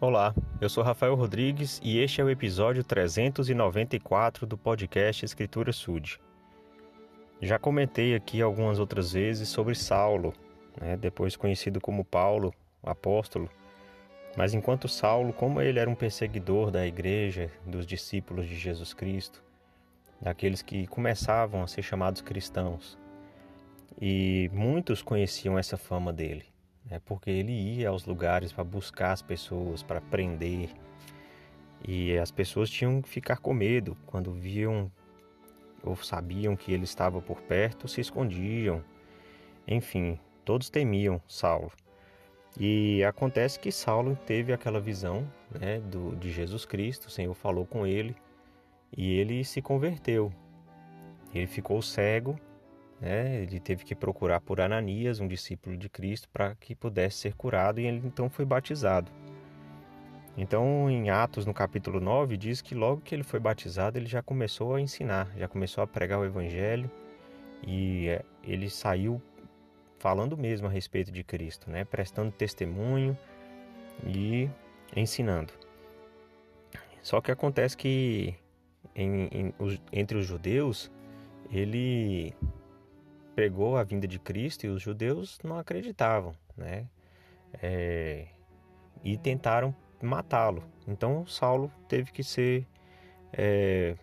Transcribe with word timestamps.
Olá, 0.00 0.32
eu 0.60 0.68
sou 0.68 0.84
Rafael 0.84 1.16
Rodrigues 1.16 1.80
e 1.82 1.98
este 1.98 2.20
é 2.20 2.24
o 2.24 2.30
episódio 2.30 2.84
394 2.84 4.46
do 4.46 4.56
podcast 4.56 5.24
Escritura 5.24 5.72
Sud. 5.72 6.20
Já 7.42 7.58
comentei 7.58 8.14
aqui 8.14 8.40
algumas 8.40 8.78
outras 8.78 9.10
vezes 9.12 9.48
sobre 9.48 9.74
Saulo, 9.74 10.32
né, 10.80 10.96
depois 10.96 11.34
conhecido 11.34 11.80
como 11.80 12.04
Paulo, 12.04 12.54
apóstolo. 12.80 13.50
Mas 14.36 14.54
enquanto 14.54 14.86
Saulo, 14.86 15.32
como 15.32 15.60
ele 15.60 15.80
era 15.80 15.90
um 15.90 15.96
perseguidor 15.96 16.70
da 16.70 16.86
igreja, 16.86 17.50
dos 17.66 17.84
discípulos 17.84 18.46
de 18.46 18.54
Jesus 18.54 18.94
Cristo, 18.94 19.42
daqueles 20.20 20.62
que 20.62 20.86
começavam 20.86 21.60
a 21.60 21.66
ser 21.66 21.82
chamados 21.82 22.22
cristãos, 22.22 22.96
e 24.00 24.48
muitos 24.52 25.02
conheciam 25.02 25.58
essa 25.58 25.76
fama 25.76 26.12
dele 26.12 26.44
né? 26.90 27.00
porque 27.04 27.30
ele 27.30 27.52
ia 27.52 27.88
aos 27.88 28.04
lugares 28.04 28.52
para 28.52 28.64
buscar 28.64 29.12
as 29.12 29.22
pessoas, 29.22 29.82
para 29.82 30.00
prender. 30.00 30.70
E 31.86 32.16
as 32.18 32.30
pessoas 32.30 32.68
tinham 32.68 33.00
que 33.00 33.08
ficar 33.08 33.38
com 33.38 33.54
medo 33.54 33.96
quando 34.06 34.32
viam 34.32 34.90
ou 35.82 35.96
sabiam 35.96 36.56
que 36.56 36.72
ele 36.72 36.84
estava 36.84 37.20
por 37.20 37.40
perto, 37.42 37.86
se 37.86 38.00
escondiam. 38.00 38.82
Enfim, 39.66 40.18
todos 40.44 40.70
temiam 40.70 41.20
Saulo. 41.26 41.70
E 42.58 43.04
acontece 43.04 43.60
que 43.60 43.70
Saulo 43.70 44.18
teve 44.26 44.52
aquela 44.52 44.80
visão 44.80 45.30
né, 45.60 45.78
do, 45.78 46.16
de 46.16 46.32
Jesus 46.32 46.64
Cristo, 46.64 47.06
o 47.06 47.10
Senhor 47.10 47.34
falou 47.34 47.64
com 47.64 47.86
ele 47.86 48.16
e 48.96 49.12
ele 49.18 49.44
se 49.44 49.62
converteu. 49.62 50.32
Ele 51.32 51.46
ficou 51.46 51.80
cego 51.80 52.38
né? 53.00 53.42
Ele 53.42 53.60
teve 53.60 53.84
que 53.84 53.94
procurar 53.94 54.40
por 54.40 54.60
Ananias, 54.60 55.20
um 55.20 55.28
discípulo 55.28 55.76
de 55.76 55.88
Cristo, 55.88 56.28
para 56.30 56.54
que 56.54 56.74
pudesse 56.74 57.18
ser 57.18 57.34
curado 57.34 57.80
e 57.80 57.86
ele 57.86 58.02
então 58.04 58.28
foi 58.28 58.44
batizado. 58.44 59.10
Então, 60.36 60.88
em 60.88 61.10
Atos, 61.10 61.44
no 61.44 61.52
capítulo 61.52 62.00
9, 62.00 62.36
diz 62.36 62.60
que 62.60 62.74
logo 62.74 63.00
que 63.00 63.14
ele 63.14 63.24
foi 63.24 63.40
batizado, 63.40 63.98
ele 63.98 64.06
já 64.06 64.22
começou 64.22 64.74
a 64.74 64.80
ensinar, 64.80 65.28
já 65.36 65.48
começou 65.48 65.82
a 65.82 65.86
pregar 65.86 66.20
o 66.20 66.24
evangelho 66.24 66.88
e 67.66 68.08
é, 68.08 68.24
ele 68.44 68.70
saiu 68.70 69.20
falando 69.98 70.36
mesmo 70.36 70.68
a 70.68 70.70
respeito 70.70 71.10
de 71.10 71.24
Cristo, 71.24 71.68
né? 71.68 71.84
prestando 71.84 72.30
testemunho 72.30 73.18
e 74.06 74.48
ensinando. 74.94 75.52
Só 77.02 77.20
que 77.20 77.32
acontece 77.32 77.76
que 77.76 78.34
em, 78.94 79.28
em, 79.32 79.54
entre 79.92 80.18
os 80.18 80.26
judeus, 80.26 80.90
ele 81.50 82.32
pregou 83.38 83.76
a 83.76 83.84
vinda 83.84 84.08
de 84.08 84.18
Cristo 84.18 84.66
e 84.66 84.68
os 84.68 84.82
judeus 84.82 85.38
não 85.44 85.60
acreditavam, 85.60 86.34
né? 86.56 86.88
É, 87.62 88.26
e 89.04 89.16
tentaram 89.16 89.72
matá-lo. 90.02 90.64
Então 90.88 91.24
Saulo 91.24 91.70
teve 91.86 92.10
que 92.10 92.24
ser, 92.24 92.66
é, 93.32 93.94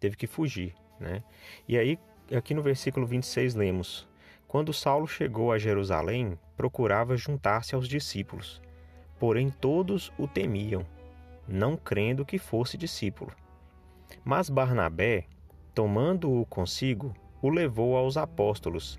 teve 0.00 0.16
que 0.16 0.26
fugir, 0.26 0.74
né? 0.98 1.22
E 1.68 1.76
aí 1.76 1.98
aqui 2.34 2.54
no 2.54 2.62
versículo 2.62 3.06
26 3.06 3.54
lemos: 3.54 4.08
Quando 4.46 4.72
Saulo 4.72 5.06
chegou 5.06 5.52
a 5.52 5.58
Jerusalém, 5.58 6.38
procurava 6.56 7.14
juntar-se 7.14 7.74
aos 7.74 7.86
discípulos, 7.86 8.58
porém 9.18 9.50
todos 9.50 10.10
o 10.16 10.26
temiam, 10.26 10.82
não 11.46 11.76
crendo 11.76 12.24
que 12.24 12.38
fosse 12.38 12.78
discípulo. 12.78 13.32
Mas 14.24 14.48
Barnabé, 14.48 15.26
tomando-o 15.74 16.46
consigo, 16.46 17.14
o 17.40 17.48
levou 17.48 17.96
aos 17.96 18.16
apóstolos 18.16 18.98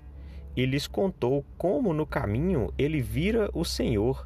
e 0.56 0.66
lhes 0.66 0.86
contou 0.86 1.44
como 1.56 1.92
no 1.92 2.06
caminho 2.06 2.72
ele 2.76 3.00
vira 3.00 3.50
o 3.54 3.64
Senhor 3.64 4.24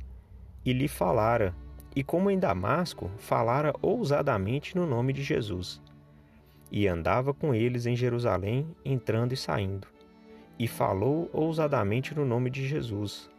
e 0.65 0.73
lhe 0.73 0.89
falara, 0.89 1.55
e 1.95 2.03
como 2.03 2.31
em 2.31 2.39
Damasco 2.39 3.11
falara 3.19 3.75
ousadamente 3.83 4.75
no 4.75 4.87
nome 4.87 5.13
de 5.13 5.23
Jesus. 5.23 5.81
E 6.73 6.89
andava 6.89 7.35
com 7.35 7.55
eles 7.55 7.87
em 7.87 7.95
Jerusalém, 7.95 8.67
entrando 8.85 9.33
e 9.33 9.37
saindo, 9.37 9.87
e 10.59 10.67
falou 10.67 11.29
ousadamente 11.33 12.15
no 12.15 12.25
nome 12.25 12.51
de 12.51 12.67
Jesus. 12.67 13.31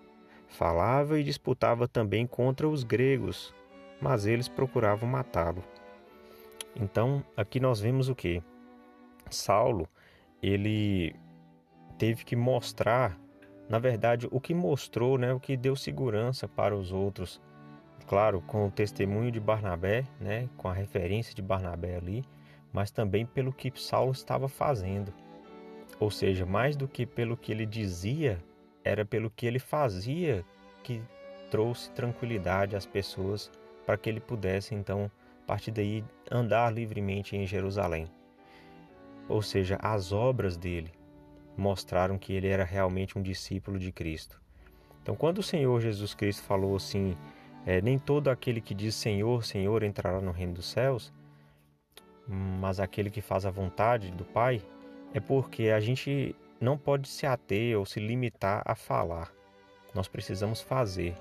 Falava 0.48 1.20
e 1.20 1.24
disputava 1.24 1.88
também 1.88 2.28
contra 2.28 2.70
os 2.70 2.84
gregos, 2.84 3.54
mas 4.00 4.26
eles 4.26 4.48
procuravam 4.48 5.10
matá-lo. 5.10 5.64
Então, 6.80 7.24
aqui 7.36 7.60
nós 7.60 7.80
vemos 7.80 8.08
o 8.08 8.16
que? 8.16 8.42
Saulo 9.30 9.88
ele 10.42 11.16
teve 11.98 12.24
que 12.24 12.36
mostrar, 12.36 13.20
na 13.70 13.80
verdade, 13.80 14.28
o 14.32 14.40
que 14.40 14.54
mostrou, 14.54 15.18
né, 15.18 15.34
o 15.34 15.40
que 15.40 15.58
deu 15.58 15.76
segurança 15.76 16.48
para 16.48 16.76
os 16.76 16.92
outros. 16.92 17.42
Claro, 18.08 18.42
com 18.42 18.68
o 18.68 18.72
testemunho 18.72 19.32
de 19.32 19.40
Barnabé, 19.40 20.06
né, 20.20 20.48
com 20.58 20.68
a 20.68 20.74
referência 20.74 21.34
de 21.34 21.42
Barnabé 21.42 21.96
ali, 21.96 22.24
mas 22.72 22.92
também 22.92 23.26
pelo 23.26 23.54
que 23.54 23.72
Saulo 23.76 24.12
estava 24.12 24.48
fazendo. 24.48 25.14
Ou 26.00 26.12
seja, 26.12 26.46
mais 26.46 26.76
do 26.76 26.88
que 26.88 27.06
pelo 27.06 27.38
que 27.38 27.52
ele 27.52 27.66
dizia, 27.66 28.44
era 28.84 29.06
pelo 29.06 29.30
que 29.30 29.46
ele 29.46 29.60
fazia 29.60 30.46
que 30.84 31.02
trouxe 31.50 31.90
tranquilidade 31.92 32.76
às 32.76 32.86
pessoas 32.86 33.50
para 33.86 33.98
que 33.98 34.10
ele 34.10 34.20
pudesse 34.20 34.76
então, 34.76 35.10
a 35.44 35.48
partir 35.48 35.72
daí, 35.72 36.04
andar 36.30 36.72
livremente 36.72 37.36
em 37.36 37.48
Jerusalém. 37.48 38.08
Ou 39.28 39.42
seja, 39.42 39.78
as 39.82 40.12
obras 40.12 40.56
dele 40.56 40.92
mostraram 41.58 42.18
que 42.18 42.34
ele 42.34 42.48
era 42.48 42.64
realmente 42.64 43.18
um 43.18 43.22
discípulo 43.22 43.80
de 43.80 43.92
Cristo. 43.92 44.42
Então, 45.02 45.16
quando 45.16 45.40
o 45.40 45.44
Senhor 45.44 45.80
Jesus 45.82 46.14
Cristo 46.14 46.44
falou 46.44 46.76
assim: 46.76 47.16
é, 47.66 47.82
Nem 47.82 47.98
todo 47.98 48.30
aquele 48.30 48.62
que 48.62 48.74
diz 48.74 48.96
Senhor, 48.96 49.44
Senhor 49.44 49.84
entrará 49.84 50.22
no 50.22 50.32
reino 50.32 50.54
dos 50.54 50.66
céus, 50.66 51.14
mas 52.28 52.80
aquele 52.80 53.10
que 53.10 53.22
faz 53.22 53.46
a 53.46 53.52
vontade 53.52 54.12
do 54.12 54.26
Pai, 54.26 54.62
é 55.14 55.20
porque 55.20 55.70
a 55.70 55.80
gente 55.80 56.36
não 56.60 56.78
pode 56.78 57.08
se 57.08 57.26
ater 57.26 57.78
ou 57.78 57.86
se 57.86 58.00
limitar 58.00 58.64
a 58.66 58.76
falar. 58.76 59.32
Nós 59.94 60.08
precisamos 60.08 60.62
fazer. 60.62 61.16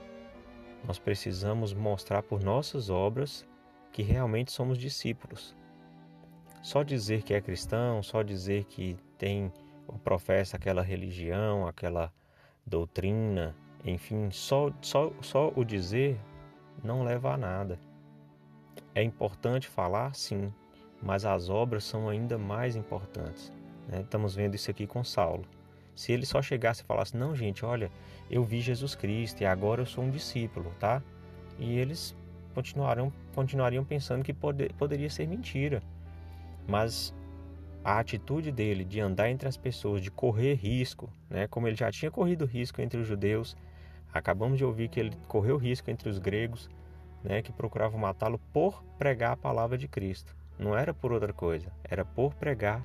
Nós 0.86 0.98
precisamos 0.98 1.72
mostrar 1.72 2.22
por 2.22 2.42
nossas 2.42 2.91
obras 2.91 3.47
que 3.92 4.03
realmente 4.03 4.50
somos 4.50 4.76
discípulos. 4.76 5.54
Só 6.65 6.83
dizer 6.83 7.23
que 7.23 7.35
é 7.35 7.43
cristão, 7.43 8.03
só 8.03 8.23
dizer 8.23 8.65
que 8.65 8.97
tem 9.19 9.53
ou 9.87 9.99
professa 9.99 10.57
aquela 10.57 10.81
religião, 10.81 11.67
aquela 11.67 12.11
doutrina, 12.67 13.55
enfim, 13.85 14.31
só, 14.31 14.73
só, 14.81 15.13
só 15.21 15.53
o 15.55 15.63
dizer 15.63 16.19
não 16.83 17.05
leva 17.05 17.35
a 17.35 17.37
nada. 17.37 17.79
É 18.95 19.03
importante 19.03 19.69
falar, 19.69 20.15
sim, 20.15 20.51
mas 21.03 21.27
as 21.27 21.51
obras 21.51 21.85
são 21.85 22.09
ainda 22.09 22.39
mais 22.39 22.77
importantes. 22.77 23.53
Né? 23.87 24.01
Estamos 24.01 24.35
vendo 24.35 24.55
isso 24.55 24.71
aqui 24.71 24.87
com 24.87 25.05
Saulo. 25.05 25.45
Se 25.95 26.13
ele 26.13 26.25
só 26.25 26.41
chegasse 26.41 26.81
e 26.81 26.87
falasse, 26.87 27.15
não, 27.15 27.37
gente, 27.37 27.63
olha, 27.63 27.93
eu 28.31 28.43
vi 28.43 28.63
Jesus 28.63 28.95
Cristo 28.95 29.43
e 29.43 29.45
agora 29.45 29.83
eu 29.83 29.87
sou 29.87 30.03
um 30.03 30.11
discípulo, 30.11 30.73
tá? 30.81 31.03
E 31.59 31.79
eles 31.79 32.17
continuariam, 32.55 33.13
continuariam 33.35 33.85
pensando 33.85 34.25
que 34.25 34.33
pode, 34.33 34.71
poderia 34.79 35.11
ser 35.11 35.29
mentira. 35.29 35.83
Mas 36.67 37.15
a 37.85 37.99
atitude 37.99 38.51
dele 38.51 38.83
de 38.83 38.99
andar 38.99 39.29
entre 39.29 39.47
as 39.47 39.59
pessoas, 39.59 40.01
de 40.01 40.11
correr 40.11 40.55
risco, 40.55 41.13
né, 41.29 41.47
como 41.47 41.69
ele 41.69 41.77
já 41.77 41.93
tinha 41.93 42.11
corrido 42.11 42.47
risco 42.47 42.81
entre 42.81 42.99
os 42.99 43.07
judeus, 43.07 43.55
acabamos 44.13 44.57
de 44.57 44.65
ouvir 44.65 44.89
que 44.89 44.99
ele 44.99 45.13
correu 45.29 45.59
risco 45.59 45.91
entre 45.91 46.09
os 46.09 46.19
gregos, 46.19 46.71
né, 47.23 47.43
que 47.43 47.53
procuravam 47.53 48.01
matá-lo 48.01 48.39
por 48.53 48.83
pregar 48.99 49.33
a 49.33 49.37
palavra 49.37 49.77
de 49.77 49.87
Cristo. 49.87 50.35
Não 50.59 50.77
era 50.77 50.95
por 50.95 51.13
outra 51.13 51.33
coisa, 51.33 51.71
era 51.85 52.05
por 52.05 52.33
pregar 52.35 52.83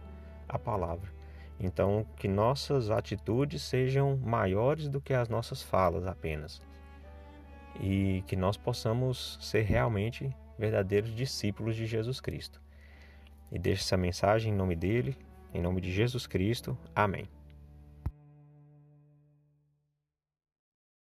a 0.47 0.59
palavra. 0.59 1.09
Então, 1.57 2.05
que 2.15 2.27
nossas 2.27 2.89
atitudes 2.89 3.61
sejam 3.61 4.17
maiores 4.17 4.89
do 4.89 4.99
que 4.99 5.13
as 5.13 5.29
nossas 5.29 5.61
falas 5.61 6.05
apenas. 6.05 6.61
E 7.79 8.23
que 8.27 8.35
nós 8.35 8.57
possamos 8.57 9.37
ser 9.41 9.61
realmente 9.61 10.35
verdadeiros 10.57 11.13
discípulos 11.13 11.75
de 11.75 11.85
Jesus 11.85 12.19
Cristo 12.19 12.61
e 13.51 13.59
deixo 13.59 13.83
essa 13.83 13.97
mensagem 13.97 14.53
em 14.53 14.55
nome 14.55 14.75
dele, 14.75 15.17
em 15.53 15.61
nome 15.61 15.81
de 15.81 15.91
Jesus 15.91 16.27
Cristo. 16.27 16.77
Amém. 16.95 17.27